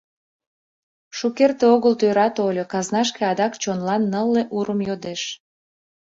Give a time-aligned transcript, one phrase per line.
[1.17, 5.21] Шукерте огыл тӧра тольо, казнашке адак чонлан нылле урым йодеш.